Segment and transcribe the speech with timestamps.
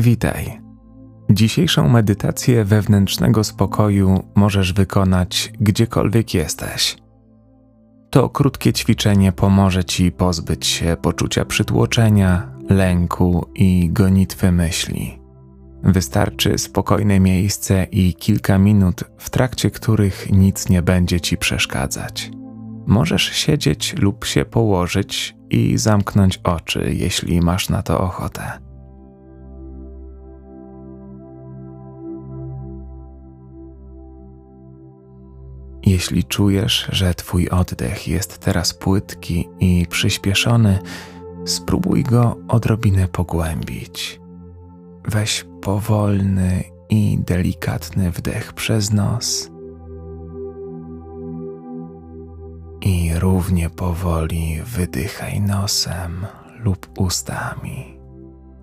[0.00, 0.60] Witaj.
[1.30, 6.96] Dzisiejszą medytację wewnętrznego spokoju możesz wykonać gdziekolwiek jesteś.
[8.10, 15.18] To krótkie ćwiczenie pomoże ci pozbyć się poczucia przytłoczenia, lęku i gonitwy myśli.
[15.82, 22.30] Wystarczy spokojne miejsce i kilka minut, w trakcie których nic nie będzie ci przeszkadzać.
[22.86, 28.69] Możesz siedzieć lub się położyć i zamknąć oczy, jeśli masz na to ochotę.
[35.90, 40.78] Jeśli czujesz, że Twój oddech jest teraz płytki i przyspieszony,
[41.46, 44.20] spróbuj go odrobinę pogłębić.
[45.04, 49.50] Weź powolny i delikatny wdech przez nos
[52.80, 56.26] i równie powoli wydychaj nosem
[56.58, 57.98] lub ustami,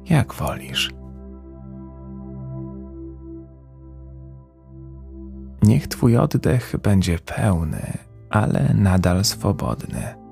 [0.05, 0.96] jak wolisz.
[5.77, 7.97] Niech Twój oddech będzie pełny,
[8.29, 10.26] ale nadal swobodny.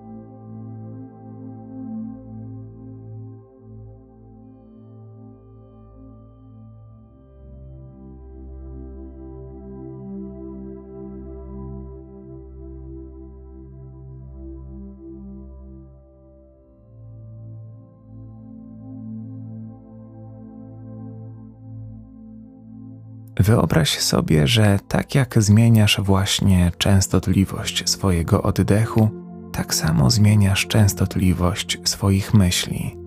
[23.46, 29.10] Wyobraź sobie, że tak jak zmieniasz właśnie częstotliwość swojego oddechu,
[29.52, 32.98] tak samo zmieniasz częstotliwość swoich myśli.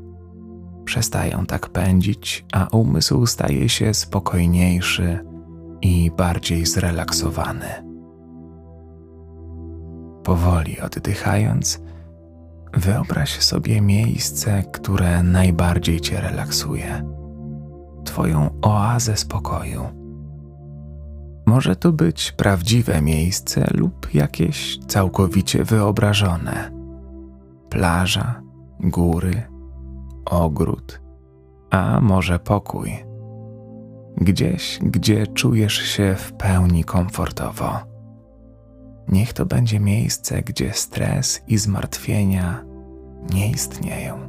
[0.85, 5.19] Przestają tak pędzić, a umysł staje się spokojniejszy
[5.83, 7.69] i bardziej zrelaksowany.
[10.25, 11.81] Powoli oddychając,
[12.75, 17.03] wyobraź sobie miejsce, które najbardziej cię relaksuje.
[18.05, 20.08] Twoją oazę spokoju
[21.49, 26.71] może to być prawdziwe miejsce lub jakieś całkowicie wyobrażone.
[27.71, 28.43] Plaża,
[28.81, 29.43] góry,
[30.25, 31.01] ogród,
[31.71, 33.05] a może pokój.
[34.17, 37.79] Gdzieś, gdzie czujesz się w pełni komfortowo.
[39.09, 42.65] Niech to będzie miejsce, gdzie stres i zmartwienia
[43.35, 44.28] nie istnieją.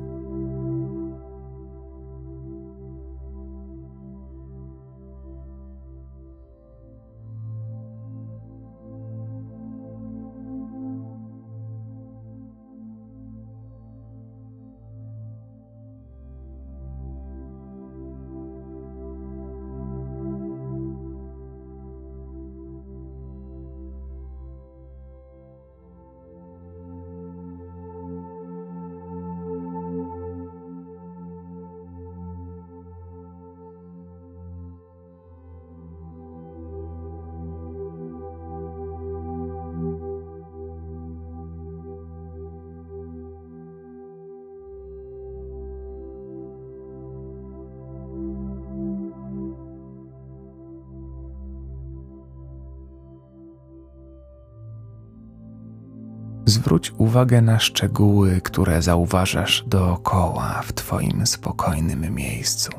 [56.59, 62.71] Zwróć uwagę na szczegóły, które zauważasz dookoła w Twoim spokojnym miejscu.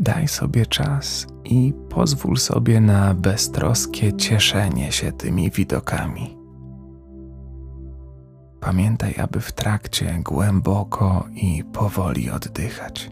[0.00, 6.36] Daj sobie czas i pozwól sobie na beztroskie cieszenie się tymi widokami.
[8.60, 13.10] Pamiętaj, aby w trakcie głęboko i powoli oddychać.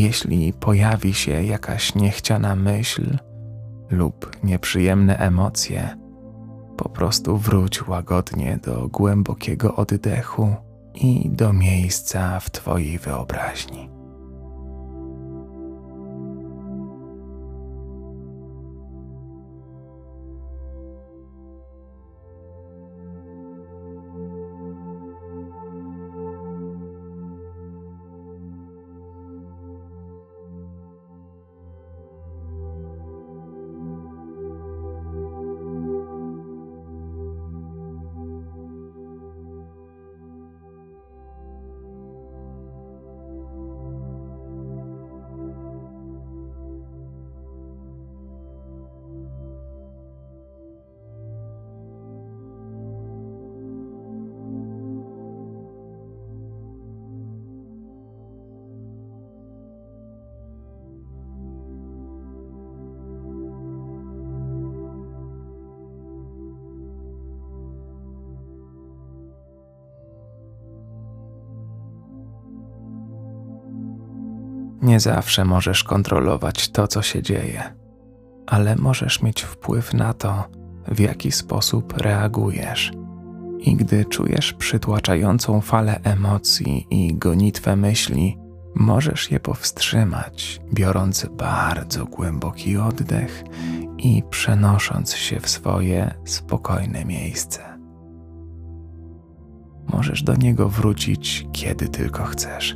[0.00, 3.18] Jeśli pojawi się jakaś niechciana myśl
[3.90, 5.96] lub nieprzyjemne emocje,
[6.76, 10.54] po prostu wróć łagodnie do głębokiego oddechu
[10.94, 13.99] i do miejsca w Twojej wyobraźni.
[74.82, 77.74] Nie zawsze możesz kontrolować to, co się dzieje,
[78.46, 80.44] ale możesz mieć wpływ na to,
[80.88, 82.92] w jaki sposób reagujesz.
[83.58, 88.38] I gdy czujesz przytłaczającą falę emocji i gonitwę myśli,
[88.74, 93.44] możesz je powstrzymać, biorąc bardzo głęboki oddech
[93.98, 97.78] i przenosząc się w swoje spokojne miejsce.
[99.92, 102.74] Możesz do niego wrócić, kiedy tylko chcesz.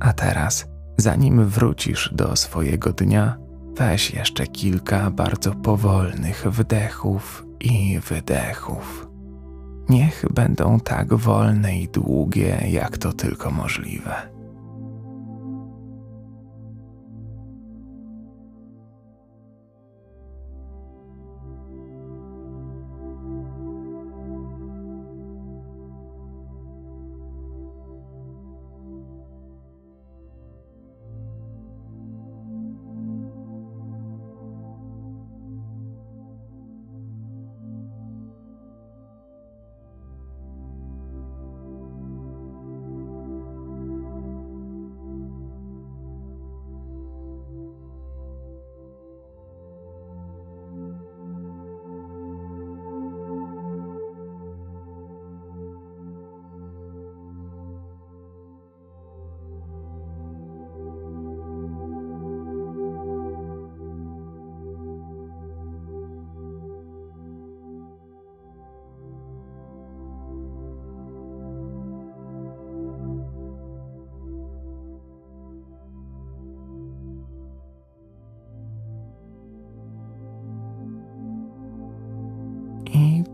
[0.00, 0.66] A teraz,
[0.98, 3.36] zanim wrócisz do swojego dnia,
[3.76, 9.08] weź jeszcze kilka bardzo powolnych wdechów i wydechów.
[9.88, 14.33] Niech będą tak wolne i długie, jak to tylko możliwe.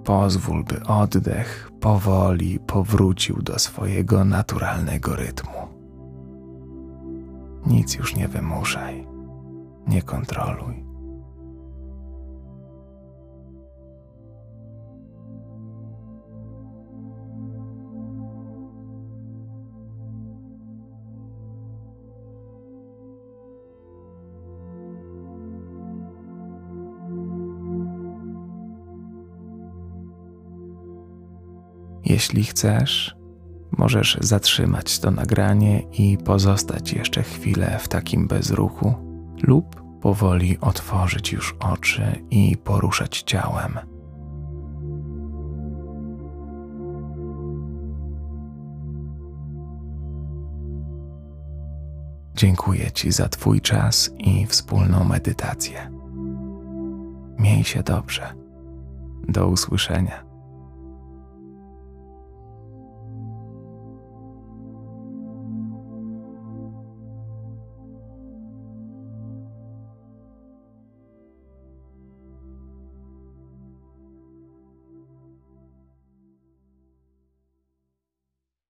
[0.04, 5.68] Pozwól, by oddech powoli powrócił do swojego naturalnego rytmu.
[7.66, 9.06] Nic już nie wymuszaj,
[9.86, 10.89] nie kontroluj.
[32.05, 33.17] Jeśli chcesz,
[33.79, 38.94] możesz zatrzymać to nagranie i pozostać jeszcze chwilę w takim bezruchu,
[39.43, 43.79] lub powoli otworzyć już oczy i poruszać ciałem.
[52.34, 55.91] Dziękuję Ci za Twój czas i wspólną medytację.
[57.39, 58.34] Miej się dobrze.
[59.29, 60.30] Do usłyszenia.